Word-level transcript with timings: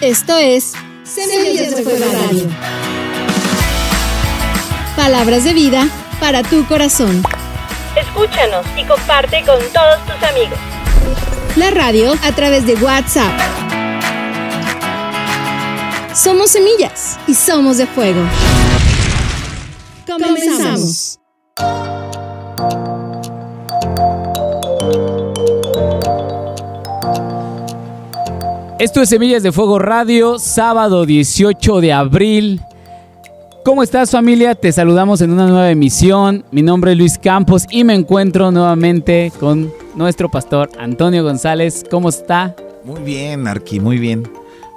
Esto 0.00 0.38
es 0.38 0.72
Semillas 1.04 1.76
de 1.76 1.82
Fuego 1.82 2.06
Radio. 2.10 2.48
Palabras 4.96 5.44
de 5.44 5.52
vida 5.52 5.86
para 6.18 6.42
tu 6.42 6.66
corazón. 6.66 7.22
Escúchanos 7.94 8.64
y 8.78 8.84
comparte 8.84 9.44
con 9.44 9.58
todos 9.74 9.98
tus 10.06 10.22
amigos. 10.26 10.58
La 11.56 11.70
radio 11.70 12.14
a 12.22 12.32
través 12.32 12.64
de 12.64 12.76
WhatsApp. 12.76 13.30
Somos 16.14 16.50
semillas 16.50 17.18
y 17.26 17.34
somos 17.34 17.76
de 17.76 17.86
fuego. 17.86 18.22
Comenzamos. 20.06 21.20
Esto 28.80 29.02
es 29.02 29.10
Semillas 29.10 29.42
de 29.42 29.52
Fuego 29.52 29.78
Radio, 29.78 30.38
sábado 30.38 31.04
18 31.04 31.82
de 31.82 31.92
abril. 31.92 32.62
¿Cómo 33.62 33.82
estás 33.82 34.10
familia? 34.10 34.54
Te 34.54 34.72
saludamos 34.72 35.20
en 35.20 35.32
una 35.32 35.46
nueva 35.46 35.70
emisión. 35.70 36.46
Mi 36.50 36.62
nombre 36.62 36.92
es 36.92 36.96
Luis 36.96 37.18
Campos 37.18 37.66
y 37.68 37.84
me 37.84 37.92
encuentro 37.92 38.50
nuevamente 38.50 39.34
con 39.38 39.70
nuestro 39.94 40.30
pastor 40.30 40.70
Antonio 40.78 41.22
González. 41.22 41.84
¿Cómo 41.90 42.08
está? 42.08 42.56
Muy 42.82 43.02
bien, 43.02 43.46
Arqui, 43.46 43.80
muy 43.80 43.98
bien. 43.98 44.26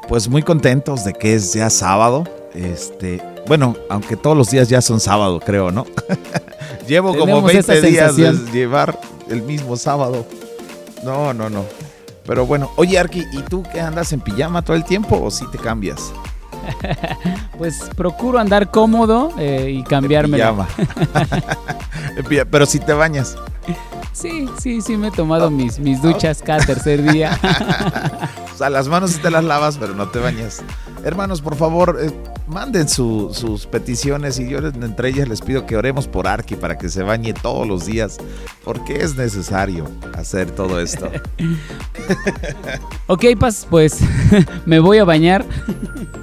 Pues 0.10 0.28
muy 0.28 0.44
contentos 0.44 1.06
de 1.06 1.14
que 1.14 1.36
es 1.36 1.54
ya 1.54 1.70
sábado. 1.70 2.26
Este, 2.54 3.22
bueno, 3.48 3.78
aunque 3.90 4.18
todos 4.18 4.36
los 4.36 4.52
días 4.52 4.68
ya 4.68 4.82
son 4.82 5.00
sábado, 5.00 5.40
creo, 5.40 5.72
¿no? 5.72 5.86
Llevo 6.90 7.18
como 7.18 7.42
20 7.42 7.82
días 7.82 8.18
de 8.18 8.34
llevar 8.52 9.00
el 9.30 9.44
mismo 9.44 9.78
sábado. 9.78 10.26
No, 11.06 11.34
no, 11.34 11.50
no. 11.50 11.64
Pero 12.26 12.46
bueno, 12.46 12.72
oye 12.78 12.98
Arki, 12.98 13.26
¿y 13.32 13.42
tú 13.44 13.64
qué 13.72 13.82
andas 13.82 14.14
en 14.14 14.22
pijama 14.22 14.62
todo 14.62 14.76
el 14.76 14.84
tiempo 14.84 15.20
o 15.22 15.30
si 15.30 15.46
te 15.48 15.58
cambias? 15.58 16.14
pues 17.58 17.90
procuro 17.96 18.40
andar 18.40 18.72
cómodo 18.72 19.32
eh, 19.38 19.72
y 19.72 19.84
cambiarme. 19.84 20.38
Pijama. 20.38 20.68
Pero 22.52 22.66
si 22.66 22.80
te 22.80 22.94
bañas. 22.94 23.36
Sí, 24.14 24.48
sí, 24.60 24.82
sí 24.82 24.96
me 24.96 25.08
he 25.08 25.12
tomado 25.12 25.50
mis, 25.50 25.80
mis 25.80 26.02
duchas 26.02 26.42
cada 26.44 26.64
tercer 26.64 27.02
día. 27.02 27.38
o 28.54 28.58
sea, 28.58 28.70
las 28.70 28.88
manos 28.88 29.20
te 29.20 29.32
las 29.32 29.44
lavas, 29.44 29.78
pero 29.78 29.96
no 29.96 30.10
te 30.10 30.20
bañas. 30.20 30.62
Hermanos, 31.04 31.42
por 31.42 31.56
favor, 31.56 32.00
manden 32.48 32.90
sus 32.90 33.68
peticiones 33.68 34.40
y 34.40 34.50
yo 34.50 34.60
entre 34.60 35.10
ellas 35.10 35.28
les 35.28 35.42
pido 35.42 35.66
que 35.66 35.78
oremos 35.78 36.08
por 36.08 36.28
Arki 36.28 36.56
para 36.56 36.78
que 36.78 36.90
se 36.90 37.04
bañe 37.04 37.34
todos 37.34 37.68
los 37.68 37.86
días, 37.86 38.18
porque 38.64 39.02
es 39.02 39.16
necesario 39.16 39.90
hacer 40.14 40.52
todo 40.52 40.80
esto. 40.80 41.10
ok, 43.08 43.26
pues 43.70 44.00
me 44.66 44.80
voy 44.80 44.98
a 44.98 45.04
bañar. 45.04 45.46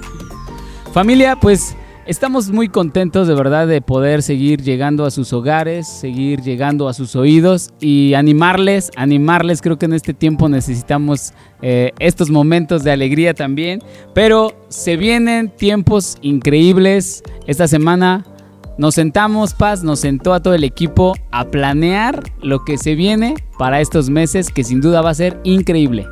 Familia, 0.93 1.37
pues 1.37 1.75
Estamos 2.07 2.49
muy 2.49 2.67
contentos 2.67 3.27
de 3.27 3.35
verdad 3.35 3.67
de 3.67 3.79
poder 3.79 4.23
seguir 4.23 4.63
llegando 4.63 5.05
a 5.05 5.11
sus 5.11 5.33
hogares, 5.33 5.87
seguir 5.87 6.41
llegando 6.41 6.89
a 6.89 6.93
sus 6.93 7.15
oídos 7.15 7.69
y 7.79 8.15
animarles, 8.15 8.89
animarles. 8.95 9.61
Creo 9.61 9.77
que 9.77 9.85
en 9.85 9.93
este 9.93 10.15
tiempo 10.15 10.49
necesitamos 10.49 11.33
eh, 11.61 11.91
estos 11.99 12.31
momentos 12.31 12.83
de 12.83 12.91
alegría 12.91 13.35
también. 13.35 13.83
Pero 14.15 14.51
se 14.67 14.97
vienen 14.97 15.49
tiempos 15.49 16.17
increíbles. 16.23 17.21
Esta 17.45 17.67
semana 17.67 18.25
nos 18.79 18.95
sentamos, 18.95 19.53
Paz, 19.53 19.83
nos 19.83 19.99
sentó 19.99 20.33
a 20.33 20.41
todo 20.41 20.55
el 20.55 20.63
equipo 20.63 21.13
a 21.29 21.45
planear 21.45 22.23
lo 22.41 22.65
que 22.65 22.79
se 22.79 22.95
viene 22.95 23.35
para 23.59 23.79
estos 23.79 24.09
meses 24.09 24.49
que 24.49 24.63
sin 24.63 24.81
duda 24.81 25.01
va 25.01 25.11
a 25.11 25.15
ser 25.15 25.39
increíble. 25.43 26.07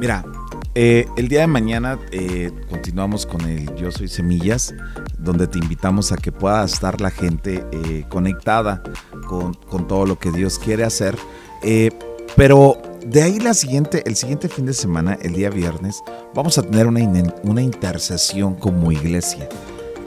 Mira, 0.00 0.24
eh, 0.74 1.06
el 1.16 1.28
día 1.28 1.40
de 1.40 1.46
mañana 1.46 1.98
eh, 2.12 2.50
continuamos 2.68 3.26
con 3.26 3.40
el 3.42 3.74
Yo 3.76 3.90
Soy 3.90 4.08
Semillas, 4.08 4.74
donde 5.18 5.46
te 5.46 5.58
invitamos 5.58 6.12
a 6.12 6.16
que 6.16 6.32
pueda 6.32 6.64
estar 6.64 7.00
la 7.00 7.10
gente 7.10 7.64
eh, 7.72 8.04
conectada 8.08 8.82
con, 9.26 9.54
todo 9.86 10.06
lo 10.06 10.18
que 10.18 10.30
Dios 10.30 10.58
quiere 10.58 10.84
hacer. 10.84 11.16
pero 12.36 12.80
de 13.06 13.22
ahí 13.22 13.38
la 13.40 13.54
siguiente, 13.54 14.02
el 14.06 14.16
siguiente 14.16 14.48
fin 14.48 14.66
de 14.66 14.74
semana, 14.74 15.18
el 15.22 15.32
día 15.34 15.50
viernes, 15.50 16.02
vamos 16.34 16.58
a 16.58 16.62
tener 16.62 16.86
una, 16.86 17.00
una 17.42 17.62
intercesión 17.62 18.54
como 18.54 18.92
iglesia 18.92 19.48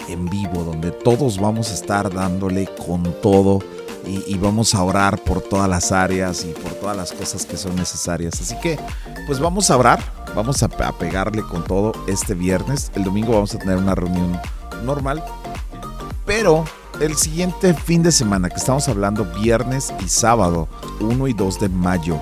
en 0.07 0.29
vivo, 0.29 0.63
donde 0.63 0.91
todos 0.91 1.39
vamos 1.39 1.71
a 1.71 1.73
estar 1.73 2.13
dándole 2.13 2.67
con 2.85 3.03
todo 3.21 3.59
y, 4.05 4.35
vamos 4.37 4.73
a 4.73 4.83
orar 4.83 5.19
por 5.19 5.41
todas 5.41 5.69
las 5.69 5.91
áreas 5.91 6.43
y 6.45 6.49
por 6.53 6.73
todas 6.73 6.97
las 6.97 7.11
cosas 7.11 7.45
que 7.45 7.57
son 7.57 7.75
necesarias. 7.75 8.39
Así 8.41 8.55
que, 8.59 8.79
pues 9.27 9.39
vamos 9.39 9.69
a 9.69 9.77
orar, 9.77 9.99
vamos 10.35 10.63
a, 10.63 10.69
pegarle 10.69 11.43
con 11.43 11.63
todo 11.63 11.93
este 12.07 12.33
viernes. 12.33 12.91
El 12.95 13.03
domingo 13.03 13.33
vamos 13.33 13.53
a 13.55 13.59
tener 13.59 13.77
una 13.77 13.95
reunión 13.95 14.39
normal, 14.83 15.23
pero 16.25 16.65
el 16.99 17.15
siguiente 17.15 17.73
fin 17.73 18.03
de 18.03 18.11
semana 18.11 18.49
que 18.49 18.57
estamos 18.57 18.87
hablando 18.87 19.25
viernes 19.25 19.93
y 20.03 20.07
sábado 20.07 20.67
1 20.99 21.27
y 21.27 21.33
2 21.33 21.59
de 21.59 21.69
mayo 21.69 22.19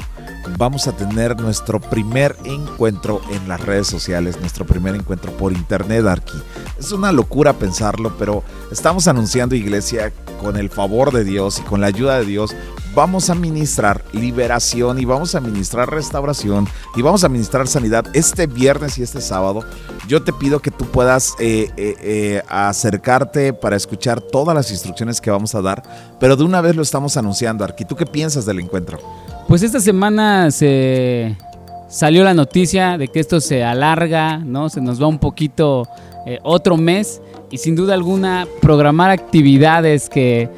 vamos 0.57 0.87
a 0.87 0.95
tener 0.95 1.39
nuestro 1.39 1.79
primer 1.79 2.35
encuentro 2.43 3.21
en 3.31 3.47
las 3.47 3.61
redes 3.61 3.87
sociales, 3.87 4.39
nuestro 4.39 4.65
primer 4.65 4.95
encuentro 4.95 5.31
por 5.33 5.51
internet, 5.51 6.05
Arqui. 6.05 6.37
Es 6.77 6.91
una 6.91 7.11
locura 7.11 7.53
pensarlo, 7.53 8.15
pero 8.17 8.43
estamos 8.71 9.07
anunciando 9.07 9.55
iglesia 9.55 10.11
con 10.41 10.57
el 10.57 10.69
favor 10.69 11.11
de 11.11 11.23
Dios 11.23 11.59
y 11.59 11.61
con 11.63 11.81
la 11.81 11.87
ayuda 11.87 12.19
de 12.19 12.25
Dios. 12.25 12.55
Vamos 12.95 13.29
a 13.29 13.35
ministrar 13.35 14.03
liberación 14.13 14.99
y 14.99 15.05
vamos 15.05 15.35
a 15.35 15.39
ministrar 15.39 15.89
restauración 15.91 16.67
y 16.95 17.03
vamos 17.03 17.23
a 17.23 17.29
ministrar 17.29 17.67
sanidad 17.67 18.05
este 18.13 18.47
viernes 18.47 18.97
y 18.97 19.03
este 19.03 19.21
sábado. 19.21 19.63
Yo 20.07 20.23
te 20.23 20.33
pido 20.33 20.59
que 20.59 20.71
tú 20.71 20.85
puedas 20.85 21.35
eh, 21.39 21.69
eh, 21.77 21.95
eh, 22.01 22.41
acercarte 22.49 23.53
para 23.53 23.75
escuchar 23.75 24.21
todas 24.21 24.55
las 24.55 24.71
instrucciones 24.71 25.21
que 25.21 25.29
vamos 25.29 25.53
a 25.53 25.61
dar, 25.61 25.83
pero 26.19 26.35
de 26.35 26.43
una 26.43 26.61
vez 26.61 26.75
lo 26.75 26.81
estamos 26.81 27.15
anunciando, 27.15 27.63
Arqui. 27.63 27.85
¿Tú 27.85 27.95
qué 27.95 28.07
piensas 28.07 28.45
del 28.47 28.59
encuentro? 28.59 28.97
Pues 29.47 29.61
esta 29.61 29.79
semana 29.79 30.49
se 30.49 31.37
salió 31.89 32.23
la 32.23 32.33
noticia 32.33 32.97
de 32.97 33.07
que 33.07 33.19
esto 33.19 33.39
se 33.39 33.63
alarga, 33.63 34.39
¿no? 34.39 34.67
Se 34.69 34.81
nos 34.81 35.01
va 35.01 35.05
un 35.05 35.19
poquito 35.19 35.87
otro 36.43 36.75
mes 36.75 37.21
y 37.51 37.57
sin 37.57 37.75
duda 37.75 37.93
alguna 37.93 38.47
programar 38.61 39.09
actividades 39.09 40.09
que 40.09 40.49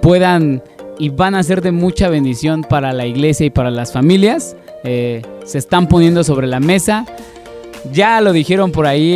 puedan 0.00 0.62
y 1.00 1.08
van 1.08 1.34
a 1.34 1.42
ser 1.42 1.62
de 1.62 1.72
mucha 1.72 2.10
bendición 2.10 2.62
para 2.62 2.92
la 2.92 3.06
iglesia 3.06 3.46
y 3.46 3.50
para 3.50 3.70
las 3.70 3.90
familias. 3.90 4.54
Eh, 4.84 5.22
se 5.46 5.56
están 5.56 5.88
poniendo 5.88 6.22
sobre 6.22 6.46
la 6.46 6.60
mesa. 6.60 7.06
Ya 7.90 8.20
lo 8.20 8.34
dijeron 8.34 8.70
por 8.70 8.86
ahí 8.86 9.14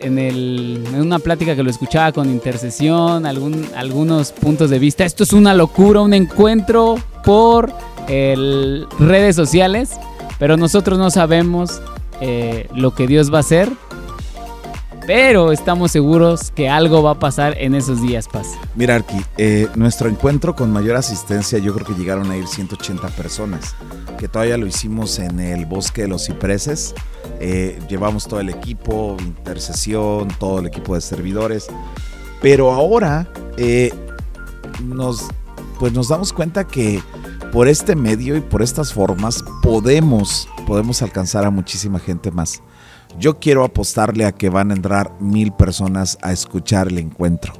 en, 0.00 0.18
en, 0.18 0.94
una 0.94 1.18
plática 1.18 1.56
que 1.56 1.64
lo 1.64 1.70
escuchaba 1.70 2.12
con 2.12 2.30
intercesión, 2.30 3.26
algún, 3.26 3.66
algunos 3.74 4.30
puntos 4.30 4.70
de 4.70 4.78
vista. 4.78 5.04
Esto 5.04 5.24
es 5.24 5.32
una 5.32 5.54
locura, 5.54 6.02
un 6.02 6.14
encuentro 6.14 6.94
por 7.24 7.72
redes 8.06 9.34
sociales, 9.34 9.90
pero 10.38 10.56
nosotros 10.56 11.00
no 11.00 11.10
sabemos 11.10 11.82
eh, 12.20 12.68
lo 12.76 12.94
que 12.94 13.08
Dios 13.08 13.32
va 13.32 13.38
a 13.38 13.40
hacer. 13.40 13.72
Pero 15.06 15.52
estamos 15.52 15.90
seguros 15.90 16.50
que 16.50 16.68
algo 16.68 17.02
va 17.02 17.12
a 17.12 17.18
pasar 17.18 17.56
en 17.58 17.74
esos 17.74 18.00
días, 18.00 18.26
Paz. 18.26 18.48
Mira, 18.74 18.94
Arki, 18.94 19.20
eh, 19.36 19.68
nuestro 19.74 20.08
encuentro 20.08 20.56
con 20.56 20.72
mayor 20.72 20.96
asistencia, 20.96 21.58
yo 21.58 21.74
creo 21.74 21.86
que 21.86 21.92
llegaron 21.92 22.30
a 22.30 22.36
ir 22.36 22.46
180 22.46 23.08
personas, 23.08 23.74
que 24.18 24.28
todavía 24.28 24.56
lo 24.56 24.66
hicimos 24.66 25.18
en 25.18 25.40
el 25.40 25.66
Bosque 25.66 26.02
de 26.02 26.08
los 26.08 26.24
Cipreses. 26.24 26.94
Eh, 27.38 27.78
llevamos 27.88 28.26
todo 28.26 28.40
el 28.40 28.48
equipo, 28.48 29.16
intercesión, 29.20 30.28
todo 30.38 30.60
el 30.60 30.66
equipo 30.66 30.94
de 30.94 31.02
servidores. 31.02 31.66
Pero 32.40 32.72
ahora 32.72 33.28
nos, 34.82 35.26
pues 35.78 35.92
nos 35.92 36.08
damos 36.08 36.32
cuenta 36.32 36.66
que 36.66 37.02
por 37.52 37.68
este 37.68 37.94
medio 37.94 38.36
y 38.36 38.40
por 38.40 38.62
estas 38.62 38.92
formas 38.92 39.44
podemos, 39.62 40.48
podemos 40.66 41.02
alcanzar 41.02 41.44
a 41.44 41.50
muchísima 41.50 41.98
gente 41.98 42.30
más. 42.30 42.62
Yo 43.18 43.38
quiero 43.38 43.64
apostarle 43.64 44.24
a 44.24 44.32
que 44.32 44.48
van 44.48 44.70
a 44.70 44.74
entrar 44.74 45.12
mil 45.20 45.52
personas 45.52 46.18
a 46.22 46.32
escuchar 46.32 46.88
el 46.88 46.98
encuentro. 46.98 47.52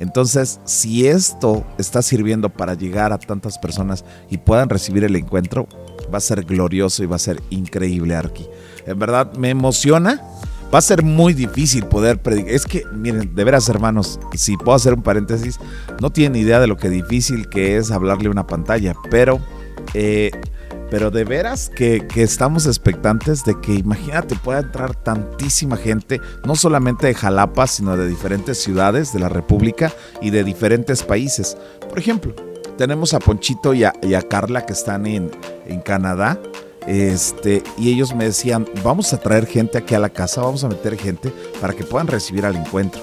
Entonces, 0.00 0.60
si 0.64 1.06
esto 1.06 1.64
está 1.78 2.02
sirviendo 2.02 2.48
para 2.48 2.74
llegar 2.74 3.12
a 3.12 3.18
tantas 3.18 3.58
personas 3.58 4.04
y 4.28 4.38
puedan 4.38 4.68
recibir 4.68 5.04
el 5.04 5.16
encuentro, 5.16 5.68
va 6.12 6.18
a 6.18 6.20
ser 6.20 6.44
glorioso 6.44 7.02
y 7.02 7.06
va 7.06 7.16
a 7.16 7.20
ser 7.20 7.40
increíble, 7.50 8.14
Arki. 8.14 8.46
En 8.86 8.98
verdad, 8.98 9.32
me 9.34 9.50
emociona 9.50 10.20
va 10.74 10.78
a 10.78 10.82
ser 10.82 11.04
muy 11.04 11.34
difícil 11.34 11.86
poder 11.86 12.20
predicar. 12.20 12.52
Es 12.52 12.66
que, 12.66 12.84
miren, 12.92 13.34
de 13.34 13.44
veras, 13.44 13.68
hermanos, 13.68 14.18
si 14.34 14.56
puedo 14.56 14.74
hacer 14.74 14.94
un 14.94 15.02
paréntesis, 15.02 15.60
no 16.00 16.10
tienen 16.10 16.40
idea 16.40 16.58
de 16.58 16.66
lo 16.66 16.76
que 16.76 16.90
difícil 16.90 17.48
que 17.48 17.76
es 17.76 17.92
hablarle 17.92 18.26
a 18.26 18.32
una 18.32 18.46
pantalla, 18.46 18.94
pero, 19.08 19.38
eh, 19.94 20.32
pero 20.94 21.10
de 21.10 21.24
veras 21.24 21.72
que, 21.74 22.06
que, 22.06 22.22
estamos 22.22 22.66
expectantes 22.66 23.44
de 23.44 23.60
que, 23.60 23.74
imagínate, 23.74 24.36
pueda 24.36 24.60
entrar 24.60 24.94
tantísima 24.94 25.76
gente, 25.76 26.20
no 26.44 26.54
solamente 26.54 27.08
de 27.08 27.14
Jalapa, 27.14 27.66
sino 27.66 27.96
de 27.96 28.06
diferentes 28.06 28.62
ciudades 28.62 29.12
de 29.12 29.18
la 29.18 29.28
República 29.28 29.92
y 30.22 30.30
de 30.30 30.44
diferentes 30.44 31.02
países. 31.02 31.56
Por 31.88 31.98
ejemplo, 31.98 32.32
tenemos 32.78 33.12
a 33.12 33.18
Ponchito 33.18 33.74
y 33.74 33.82
a, 33.82 33.92
y 34.02 34.14
a 34.14 34.22
Carla 34.22 34.66
que 34.66 34.72
están 34.72 35.06
en, 35.06 35.32
en 35.66 35.80
Canadá 35.80 36.38
Este, 36.86 37.64
y 37.76 37.92
ellos 37.92 38.14
me 38.14 38.26
decían, 38.26 38.64
vamos 38.84 39.12
a 39.12 39.18
traer 39.18 39.46
gente 39.46 39.78
aquí 39.78 39.96
a 39.96 39.98
la 39.98 40.10
casa, 40.10 40.42
vamos 40.42 40.62
a 40.62 40.68
meter 40.68 40.96
gente 40.96 41.32
para 41.60 41.72
que 41.72 41.82
puedan 41.82 42.06
recibir 42.06 42.46
al 42.46 42.54
encuentro. 42.54 43.02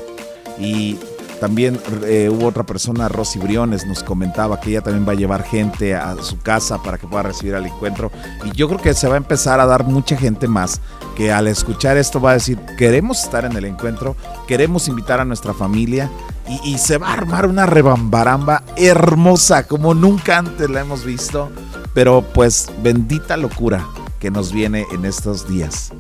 Y 0.57 0.97
también 1.41 1.81
eh, 2.03 2.29
hubo 2.31 2.45
otra 2.45 2.61
persona, 2.61 3.09
Rosy 3.09 3.39
Briones, 3.39 3.87
nos 3.87 4.03
comentaba 4.03 4.59
que 4.59 4.69
ella 4.69 4.81
también 4.81 5.07
va 5.07 5.13
a 5.13 5.15
llevar 5.15 5.43
gente 5.43 5.95
a 5.95 6.15
su 6.21 6.37
casa 6.37 6.83
para 6.83 6.99
que 6.99 7.07
pueda 7.07 7.23
recibir 7.23 7.55
al 7.55 7.65
encuentro. 7.65 8.11
Y 8.45 8.51
yo 8.55 8.67
creo 8.67 8.79
que 8.79 8.93
se 8.93 9.07
va 9.07 9.15
a 9.15 9.17
empezar 9.17 9.59
a 9.59 9.65
dar 9.65 9.83
mucha 9.85 10.15
gente 10.15 10.47
más 10.47 10.81
que 11.17 11.31
al 11.33 11.47
escuchar 11.47 11.97
esto 11.97 12.21
va 12.21 12.29
a 12.29 12.33
decir, 12.35 12.59
queremos 12.77 13.23
estar 13.23 13.43
en 13.43 13.53
el 13.53 13.65
encuentro, 13.65 14.15
queremos 14.47 14.87
invitar 14.87 15.19
a 15.19 15.25
nuestra 15.25 15.55
familia 15.55 16.11
y, 16.47 16.73
y 16.73 16.77
se 16.77 16.99
va 16.99 17.09
a 17.09 17.13
armar 17.13 17.47
una 17.47 17.65
rebambaramba 17.65 18.61
hermosa 18.75 19.65
como 19.65 19.95
nunca 19.95 20.37
antes 20.37 20.69
la 20.69 20.81
hemos 20.81 21.03
visto. 21.03 21.49
Pero 21.95 22.23
pues 22.35 22.69
bendita 22.83 23.35
locura 23.35 23.83
que 24.19 24.29
nos 24.29 24.51
viene 24.51 24.85
en 24.91 25.05
estos 25.05 25.49
días. 25.49 25.91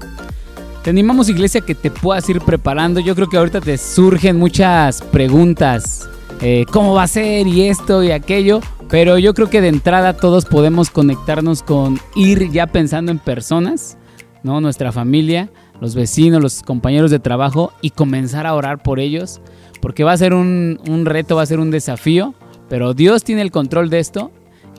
Te 0.83 0.89
animamos, 0.89 1.29
iglesia, 1.29 1.61
que 1.61 1.75
te 1.75 1.91
puedas 1.91 2.27
ir 2.27 2.41
preparando. 2.41 2.99
Yo 2.99 3.13
creo 3.13 3.29
que 3.29 3.37
ahorita 3.37 3.61
te 3.61 3.77
surgen 3.77 4.39
muchas 4.39 5.03
preguntas. 5.03 6.09
Eh, 6.41 6.65
¿Cómo 6.71 6.95
va 6.95 7.03
a 7.03 7.07
ser? 7.07 7.45
Y 7.45 7.67
esto 7.67 8.01
y 8.01 8.09
aquello. 8.09 8.61
Pero 8.89 9.19
yo 9.19 9.35
creo 9.35 9.47
que 9.47 9.61
de 9.61 9.67
entrada 9.67 10.17
todos 10.17 10.45
podemos 10.45 10.89
conectarnos 10.89 11.61
con 11.61 11.99
ir 12.15 12.49
ya 12.49 12.65
pensando 12.65 13.11
en 13.11 13.19
personas, 13.19 13.99
¿no? 14.41 14.59
Nuestra 14.59 14.91
familia, 14.91 15.51
los 15.79 15.93
vecinos, 15.93 16.41
los 16.41 16.63
compañeros 16.63 17.11
de 17.11 17.19
trabajo 17.19 17.73
y 17.81 17.91
comenzar 17.91 18.47
a 18.47 18.55
orar 18.55 18.81
por 18.81 18.99
ellos. 18.99 19.39
Porque 19.81 20.03
va 20.03 20.13
a 20.13 20.17
ser 20.17 20.33
un, 20.33 20.79
un 20.89 21.05
reto, 21.05 21.35
va 21.35 21.43
a 21.43 21.45
ser 21.45 21.59
un 21.59 21.69
desafío. 21.69 22.33
Pero 22.69 22.95
Dios 22.95 23.23
tiene 23.23 23.43
el 23.43 23.51
control 23.51 23.91
de 23.91 23.99
esto 23.99 24.31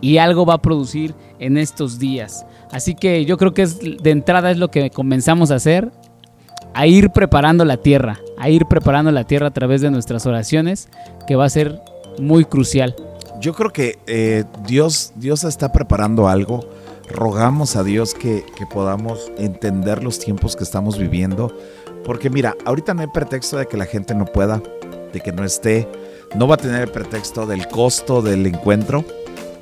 y 0.03 0.19
algo 0.19 0.45
va 0.45 0.55
a 0.55 0.63
producir 0.63 1.15
en 1.39 1.57
estos 1.57 1.99
días. 1.99 2.45
Así 2.71 2.95
que 2.95 3.25
yo 3.25 3.39
creo 3.39 3.55
que 3.55 3.63
es, 3.63 3.79
de 3.79 4.11
entrada 4.11 4.51
es 4.51 4.59
lo 4.59 4.71
que 4.71 4.91
comenzamos 4.91 5.51
a 5.51 5.55
hacer, 5.55 5.91
a 6.75 6.87
ir 6.87 7.11
preparando 7.11 7.65
la 7.65 7.79
tierra, 7.79 8.19
a 8.37 8.51
ir 8.51 8.67
preparando 8.67 9.11
la 9.11 9.25
tierra 9.25 9.47
a 9.47 9.53
través 9.53 9.81
de 9.81 9.91
nuestras 9.91 10.27
oraciones, 10.27 10.89
que 11.27 11.37
va 11.37 11.45
a 11.47 11.51
ser 11.51 11.81
muy 12.19 12.45
crucial. 12.45 12.95
Yo 13.41 13.55
creo 13.55 13.73
que 13.73 13.99
eh, 14.07 14.45
Dios, 14.67 15.13
Dios 15.17 15.45
está 15.45 15.73
preparando 15.73 16.29
algo. 16.29 16.61
Rogamos 17.09 17.77
a 17.77 17.85
Dios 17.85 18.15
que, 18.15 18.45
que 18.57 18.67
podamos 18.67 19.31
entender 19.37 20.03
los 20.03 20.19
tiempos 20.19 20.57
que 20.57 20.65
estamos 20.65 20.99
viviendo. 20.99 21.55
Porque 22.05 22.31
mira, 22.31 22.57
ahorita 22.65 22.95
no 22.95 23.03
hay 23.03 23.09
pretexto 23.09 23.59
de 23.59 23.67
que 23.67 23.77
la 23.77 23.87
gente 23.87 24.15
no 24.15 24.25
pueda, 24.25 24.63
de 25.13 25.21
que 25.21 25.33
no 25.33 25.45
esté. 25.45 25.89
No 26.35 26.49
va 26.49 26.55
a 26.55 26.59
tener 26.59 26.83
el 26.83 26.89
pretexto 26.89 27.47
del 27.47 27.69
costo 27.69 28.23
del 28.23 28.47
encuentro. 28.47 29.05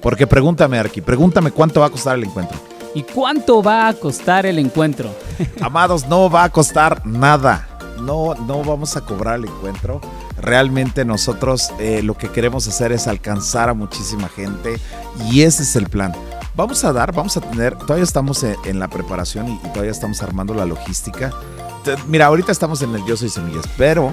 Porque 0.00 0.26
pregúntame, 0.26 0.78
Arqui, 0.78 1.00
pregúntame 1.00 1.50
cuánto 1.50 1.80
va 1.80 1.86
a 1.86 1.90
costar 1.90 2.16
el 2.16 2.24
encuentro. 2.24 2.58
¿Y 2.94 3.02
cuánto 3.02 3.62
va 3.62 3.88
a 3.88 3.94
costar 3.94 4.46
el 4.46 4.58
encuentro? 4.58 5.10
Amados, 5.60 6.06
no 6.08 6.28
va 6.28 6.44
a 6.44 6.50
costar 6.50 7.06
nada. 7.06 7.68
No, 8.00 8.34
no 8.34 8.64
vamos 8.64 8.96
a 8.96 9.02
cobrar 9.02 9.36
el 9.36 9.44
encuentro. 9.44 10.00
Realmente 10.38 11.04
nosotros 11.04 11.70
eh, 11.78 12.02
lo 12.02 12.14
que 12.16 12.30
queremos 12.30 12.66
hacer 12.66 12.92
es 12.92 13.06
alcanzar 13.06 13.68
a 13.68 13.74
muchísima 13.74 14.28
gente 14.28 14.80
y 15.30 15.42
ese 15.42 15.62
es 15.62 15.76
el 15.76 15.88
plan. 15.88 16.12
Vamos 16.56 16.82
a 16.84 16.92
dar, 16.92 17.12
vamos 17.12 17.36
a 17.36 17.40
tener, 17.42 17.76
todavía 17.76 18.04
estamos 18.04 18.42
en, 18.42 18.56
en 18.64 18.78
la 18.78 18.88
preparación 18.88 19.48
y, 19.48 19.52
y, 19.52 19.68
todavía 19.68 19.92
estamos 19.92 20.22
armando 20.22 20.54
la 20.54 20.64
logística. 20.64 21.30
Mira, 22.08 22.26
ahorita 22.26 22.52
estamos 22.52 22.82
en 22.82 22.94
el 22.94 23.04
Yo 23.04 23.16
Soy 23.16 23.28
Semillas, 23.28 23.66
pero 23.76 24.12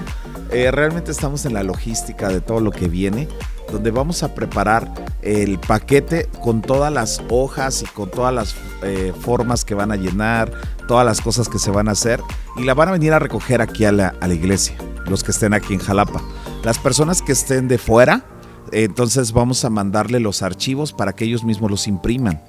eh, 0.50 0.70
realmente 0.70 1.10
estamos 1.10 1.44
en 1.44 1.54
la 1.54 1.62
logística 1.62 2.28
de 2.28 2.40
todo 2.40 2.60
lo 2.60 2.70
que 2.70 2.88
viene 2.88 3.28
donde 3.70 3.90
vamos 3.90 4.22
a 4.22 4.34
preparar 4.34 4.92
el 5.22 5.58
paquete 5.58 6.28
con 6.42 6.62
todas 6.62 6.92
las 6.92 7.22
hojas 7.28 7.82
y 7.82 7.86
con 7.86 8.10
todas 8.10 8.34
las 8.34 8.54
eh, 8.82 9.12
formas 9.20 9.64
que 9.64 9.74
van 9.74 9.92
a 9.92 9.96
llenar, 9.96 10.50
todas 10.86 11.04
las 11.04 11.20
cosas 11.20 11.48
que 11.48 11.58
se 11.58 11.70
van 11.70 11.88
a 11.88 11.92
hacer 11.92 12.20
y 12.56 12.64
la 12.64 12.74
van 12.74 12.88
a 12.88 12.92
venir 12.92 13.12
a 13.12 13.18
recoger 13.18 13.60
aquí 13.60 13.84
a 13.84 13.92
la, 13.92 14.14
a 14.20 14.28
la 14.28 14.34
iglesia, 14.34 14.76
los 15.06 15.22
que 15.22 15.32
estén 15.32 15.54
aquí 15.54 15.74
en 15.74 15.80
Jalapa. 15.80 16.22
Las 16.64 16.78
personas 16.78 17.22
que 17.22 17.32
estén 17.32 17.68
de 17.68 17.78
fuera, 17.78 18.24
eh, 18.72 18.84
entonces 18.84 19.32
vamos 19.32 19.64
a 19.64 19.70
mandarle 19.70 20.20
los 20.20 20.42
archivos 20.42 20.92
para 20.92 21.14
que 21.14 21.24
ellos 21.24 21.44
mismos 21.44 21.70
los 21.70 21.86
impriman. 21.86 22.40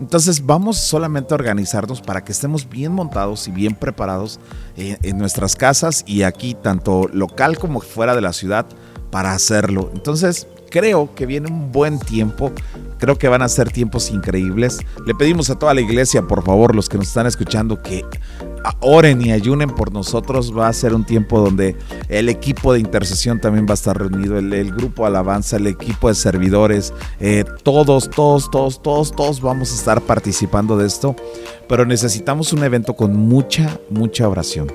Entonces 0.00 0.44
vamos 0.44 0.78
solamente 0.78 1.32
a 1.32 1.36
organizarnos 1.36 2.00
para 2.00 2.24
que 2.24 2.32
estemos 2.32 2.68
bien 2.68 2.92
montados 2.92 3.46
y 3.48 3.50
bien 3.50 3.74
preparados 3.74 4.40
en, 4.76 4.98
en 5.02 5.18
nuestras 5.18 5.54
casas 5.54 6.02
y 6.06 6.22
aquí, 6.22 6.54
tanto 6.54 7.08
local 7.12 7.58
como 7.58 7.80
fuera 7.80 8.14
de 8.14 8.20
la 8.20 8.32
ciudad, 8.32 8.66
para 9.10 9.32
hacerlo. 9.32 9.90
Entonces, 9.94 10.48
creo 10.72 11.14
que 11.14 11.26
viene 11.26 11.48
un 11.48 11.70
buen 11.70 11.98
tiempo. 11.98 12.50
Creo 12.98 13.18
que 13.18 13.28
van 13.28 13.42
a 13.42 13.48
ser 13.48 13.70
tiempos 13.70 14.10
increíbles. 14.10 14.78
Le 15.06 15.14
pedimos 15.14 15.50
a 15.50 15.58
toda 15.58 15.74
la 15.74 15.82
iglesia, 15.82 16.22
por 16.22 16.42
favor, 16.42 16.74
los 16.74 16.88
que 16.88 16.96
nos 16.96 17.08
están 17.08 17.26
escuchando, 17.26 17.82
que 17.82 18.04
oren 18.80 19.22
y 19.22 19.32
ayunen 19.32 19.70
por 19.70 19.92
nosotros. 19.92 20.56
Va 20.56 20.68
a 20.68 20.72
ser 20.72 20.94
un 20.94 21.04
tiempo 21.04 21.40
donde 21.40 21.76
el 22.08 22.28
equipo 22.28 22.72
de 22.72 22.80
intercesión 22.80 23.40
también 23.40 23.66
va 23.66 23.72
a 23.72 23.74
estar 23.74 23.98
reunido, 23.98 24.38
el, 24.38 24.52
el 24.52 24.72
grupo 24.72 25.06
alabanza, 25.06 25.56
el 25.56 25.66
equipo 25.66 26.08
de 26.08 26.14
servidores, 26.14 26.92
eh, 27.20 27.44
todos, 27.62 28.10
todos, 28.10 28.50
todos, 28.50 28.82
todos, 28.82 29.12
todos 29.12 29.40
vamos 29.40 29.72
a 29.72 29.74
estar 29.74 30.00
participando 30.00 30.76
de 30.76 30.86
esto. 30.86 31.16
Pero 31.68 31.86
necesitamos 31.86 32.52
un 32.52 32.64
evento 32.64 32.94
con 32.94 33.16
mucha, 33.16 33.78
mucha 33.90 34.28
oración. 34.28 34.72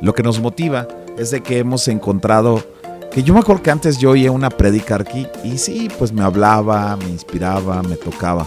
Lo 0.00 0.12
que 0.14 0.22
nos 0.22 0.40
motiva 0.40 0.86
es 1.18 1.30
de 1.30 1.42
que 1.42 1.58
hemos 1.58 1.88
encontrado 1.88 2.62
que 3.10 3.22
yo 3.22 3.32
me 3.32 3.40
acuerdo 3.40 3.62
que 3.62 3.70
antes 3.70 3.98
yo 3.98 4.10
oía 4.10 4.30
una 4.30 4.50
predica 4.50 4.96
aquí 4.96 5.26
y 5.42 5.56
sí, 5.56 5.88
pues 5.98 6.12
me 6.12 6.22
hablaba, 6.22 6.96
me 6.96 7.08
inspiraba, 7.08 7.82
me 7.82 7.96
tocaba. 7.96 8.46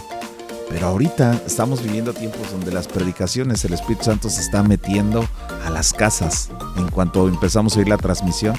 Pero 0.70 0.86
ahorita 0.86 1.42
estamos 1.46 1.82
viviendo 1.82 2.14
tiempos 2.14 2.52
donde 2.52 2.72
las 2.72 2.86
predicaciones, 2.86 3.64
el 3.64 3.74
Espíritu 3.74 4.04
Santo 4.04 4.30
se 4.30 4.40
está 4.40 4.62
metiendo 4.62 5.26
a 5.66 5.70
las 5.70 5.92
casas 5.92 6.48
en 6.76 6.88
cuanto 6.88 7.26
empezamos 7.26 7.74
a 7.74 7.80
oír 7.80 7.88
la 7.88 7.96
transmisión. 7.96 8.54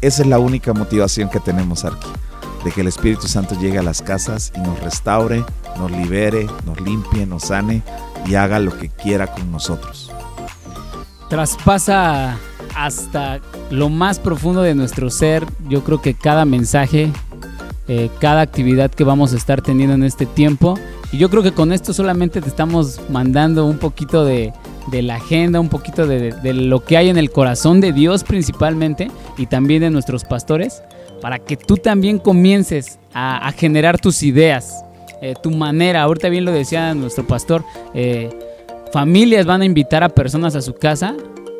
Esa 0.00 0.22
es 0.22 0.28
la 0.28 0.38
única 0.38 0.72
motivación 0.72 1.28
que 1.28 1.40
tenemos 1.40 1.84
aquí, 1.84 2.08
de 2.64 2.72
que 2.72 2.80
el 2.80 2.88
Espíritu 2.88 3.28
Santo 3.28 3.54
llegue 3.60 3.78
a 3.78 3.82
las 3.82 4.00
casas 4.00 4.50
y 4.56 4.60
nos 4.60 4.80
restaure, 4.80 5.44
nos 5.76 5.90
libere, 5.90 6.46
nos 6.64 6.80
limpie, 6.80 7.26
nos 7.26 7.44
sane 7.44 7.82
y 8.26 8.34
haga 8.34 8.58
lo 8.58 8.76
que 8.76 8.88
quiera 8.88 9.26
con 9.26 9.52
nosotros. 9.52 10.10
Traspasa 11.28 12.38
hasta 12.74 13.40
lo 13.70 13.90
más 13.90 14.18
profundo 14.18 14.62
de 14.62 14.74
nuestro 14.74 15.10
ser. 15.10 15.46
Yo 15.68 15.84
creo 15.84 16.00
que 16.00 16.14
cada 16.14 16.46
mensaje, 16.46 17.12
eh, 17.88 18.10
cada 18.20 18.40
actividad 18.40 18.90
que 18.90 19.04
vamos 19.04 19.34
a 19.34 19.36
estar 19.36 19.60
teniendo 19.60 19.94
en 19.94 20.04
este 20.04 20.24
tiempo. 20.24 20.78
Y 21.12 21.18
yo 21.18 21.28
creo 21.28 21.42
que 21.42 21.52
con 21.52 21.72
esto 21.72 21.92
solamente 21.92 22.40
te 22.40 22.48
estamos 22.48 23.00
mandando 23.10 23.66
un 23.66 23.78
poquito 23.78 24.24
de, 24.24 24.52
de 24.90 25.02
la 25.02 25.16
agenda, 25.16 25.60
un 25.60 25.68
poquito 25.68 26.06
de, 26.06 26.32
de, 26.32 26.54
lo 26.54 26.82
que 26.84 26.96
hay 26.96 27.10
en 27.10 27.18
el 27.18 27.30
corazón 27.30 27.80
de 27.82 27.92
Dios 27.92 28.24
principalmente 28.24 29.10
y 29.36 29.46
también 29.46 29.82
de 29.82 29.90
nuestros 29.90 30.24
pastores, 30.24 30.82
para 31.20 31.38
que 31.38 31.56
tú 31.58 31.76
también 31.76 32.18
comiences 32.18 32.98
a, 33.12 33.46
a 33.46 33.52
generar 33.52 34.00
tus 34.00 34.22
ideas, 34.22 34.84
eh, 35.20 35.34
tu 35.42 35.50
manera. 35.50 36.02
Ahorita 36.02 36.30
bien 36.30 36.46
lo 36.46 36.52
decía 36.52 36.94
nuestro 36.94 37.26
pastor, 37.26 37.62
eh, 37.92 38.30
familias 38.90 39.44
van 39.44 39.60
a 39.60 39.66
invitar 39.66 40.02
a 40.02 40.08
personas 40.08 40.56
a 40.56 40.62
su 40.62 40.74
casa 40.74 41.14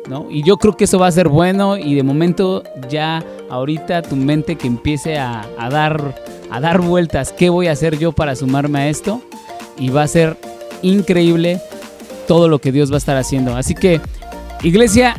¿no? 0.07 0.27
Y 0.29 0.43
yo 0.43 0.57
creo 0.57 0.75
que 0.75 0.83
eso 0.85 0.99
va 0.99 1.07
a 1.07 1.11
ser 1.11 1.29
bueno 1.29 1.77
y 1.77 1.95
de 1.95 2.03
momento 2.03 2.63
ya 2.89 3.23
ahorita 3.49 4.01
tu 4.01 4.15
mente 4.15 4.55
que 4.55 4.67
empiece 4.67 5.17
a, 5.17 5.45
a, 5.57 5.69
dar, 5.69 6.15
a 6.51 6.59
dar 6.59 6.81
vueltas, 6.81 7.31
¿qué 7.31 7.49
voy 7.49 7.67
a 7.67 7.71
hacer 7.71 7.97
yo 7.97 8.11
para 8.11 8.35
sumarme 8.35 8.79
a 8.79 8.89
esto? 8.89 9.21
Y 9.77 9.89
va 9.89 10.03
a 10.03 10.07
ser 10.07 10.37
increíble 10.81 11.61
todo 12.27 12.47
lo 12.47 12.59
que 12.59 12.71
Dios 12.71 12.91
va 12.91 12.95
a 12.95 12.97
estar 12.97 13.17
haciendo. 13.17 13.55
Así 13.55 13.75
que, 13.75 14.01
iglesia, 14.61 15.17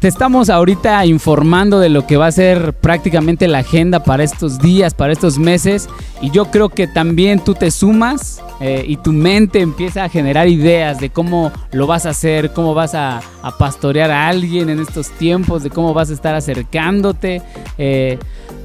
te 0.00 0.08
estamos 0.08 0.48
ahorita 0.48 1.04
informando 1.04 1.78
de 1.78 1.90
lo 1.90 2.06
que 2.06 2.16
va 2.16 2.26
a 2.26 2.32
ser 2.32 2.72
prácticamente 2.72 3.46
la 3.48 3.58
agenda 3.58 4.02
para 4.02 4.24
estos 4.24 4.58
días, 4.58 4.94
para 4.94 5.12
estos 5.12 5.38
meses. 5.38 5.90
Y 6.22 6.30
yo 6.30 6.46
creo 6.46 6.70
que 6.70 6.86
también 6.86 7.40
tú 7.44 7.52
te 7.52 7.70
sumas 7.70 8.42
eh, 8.60 8.82
y 8.86 8.96
tu 8.96 9.12
mente 9.12 9.60
empieza 9.60 10.04
a 10.04 10.08
generar 10.08 10.48
ideas 10.48 11.00
de 11.00 11.10
cómo 11.10 11.52
lo 11.72 11.86
vas 11.86 12.06
a 12.06 12.10
hacer, 12.10 12.54
cómo 12.54 12.72
vas 12.72 12.94
a, 12.94 13.20
pastorear 13.58 14.10
a 14.10 14.28
alguien 14.28 14.70
en 14.70 14.80
estos 14.80 15.10
tiempos, 15.10 15.62
de 15.62 15.68
cómo 15.68 15.92
vas 15.92 16.08
a 16.08 16.14
estar 16.14 16.34
acercándote. 16.34 17.42
Eh, 17.76 18.18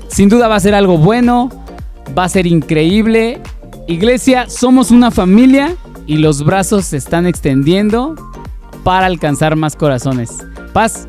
sin 0.07 0.29
duda 0.29 0.47
va 0.47 0.55
a 0.55 0.59
ser 0.61 0.73
algo 0.73 0.97
bueno, 0.97 1.49
va 2.17 2.23
a 2.23 2.29
ser 2.29 2.47
increíble. 2.47 3.41
Iglesia, 3.87 4.49
somos 4.49 4.89
una 4.89 5.11
familia 5.11 5.75
y 6.07 6.17
los 6.17 6.43
brazos 6.43 6.85
se 6.85 6.97
están 6.97 7.27
extendiendo 7.27 8.15
para 8.83 9.05
alcanzar 9.05 9.55
más 9.55 9.75
corazones. 9.75 10.31
Paz. 10.73 11.07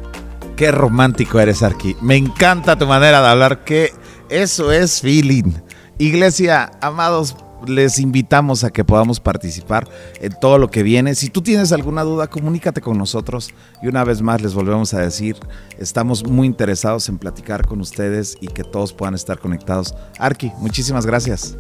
Qué 0.56 0.71
romántico 0.71 1.40
eres, 1.40 1.62
Arqui. 1.62 1.97
Me 2.02 2.16
encanta 2.16 2.76
tu 2.76 2.87
manera 2.87 3.23
de 3.23 3.28
hablar, 3.28 3.64
que 3.64 3.92
eso 4.28 4.73
es 4.73 5.00
feeling. 5.00 5.54
Iglesia, 5.99 6.71
amados, 6.83 7.35
les 7.68 7.99
invitamos 7.99 8.64
a 8.64 8.70
que 8.70 8.85
podamos 8.85 9.20
participar 9.20 9.88
en 10.20 10.32
todo 10.40 10.58
lo 10.58 10.70
que 10.70 10.82
viene. 10.82 11.14
Si 11.14 11.30
tú 11.30 11.42
tienes 11.42 11.73
alguna 11.73 12.02
duda, 12.02 12.28
comunícate 12.28 12.80
con 12.80 12.99
nosotros. 12.99 13.50
Y 13.82 13.88
una 13.88 14.04
vez 14.04 14.23
más 14.23 14.40
les 14.40 14.54
volvemos 14.54 14.94
a 14.94 15.00
decir, 15.00 15.37
estamos 15.78 16.26
muy 16.26 16.46
interesados 16.46 17.08
en 17.08 17.18
platicar 17.18 17.66
con 17.66 17.80
ustedes 17.80 18.37
y 18.40 18.49
que 18.49 18.64
todos 18.64 18.92
puedan 18.92 19.14
estar 19.14 19.38
conectados. 19.38 19.94
Arki, 20.18 20.52
muchísimas 20.58 21.06
gracias. 21.06 21.56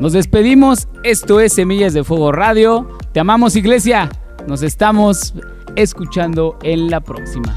Nos 0.00 0.12
despedimos. 0.12 0.88
Esto 1.04 1.40
es 1.40 1.52
Semillas 1.52 1.94
de 1.94 2.04
Fuego 2.04 2.32
Radio. 2.32 2.88
Te 3.12 3.20
amamos, 3.20 3.56
iglesia. 3.56 4.10
Nos 4.46 4.62
estamos 4.62 5.34
escuchando 5.76 6.58
en 6.62 6.90
la 6.90 7.00
próxima. 7.00 7.56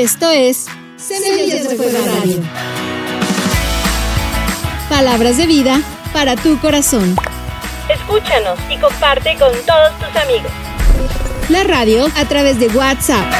Esto 0.00 0.30
es 0.30 0.64
Semillas 0.96 1.68
de 1.68 1.76
Fuego 1.76 1.98
Radio. 2.06 2.38
Palabras 4.88 5.36
de 5.36 5.46
vida 5.46 5.78
para 6.14 6.36
tu 6.36 6.58
corazón. 6.58 7.14
Escúchanos 7.86 8.58
y 8.70 8.78
comparte 8.78 9.36
con 9.36 9.52
todos 9.66 9.98
tus 9.98 10.16
amigos. 10.16 10.50
La 11.50 11.64
radio 11.64 12.08
a 12.16 12.24
través 12.24 12.58
de 12.58 12.68
WhatsApp. 12.68 13.30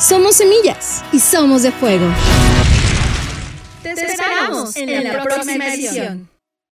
Somos 0.00 0.36
semillas 0.36 1.04
y 1.12 1.20
somos 1.20 1.62
de 1.62 1.70
fuego. 1.70 2.06
Te 3.82 3.90
esperamos 3.90 4.74
en 4.74 5.04
la 5.04 5.22
próxima 5.22 5.66
edición. 5.66 6.31